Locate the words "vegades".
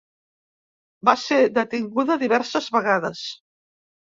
2.79-3.25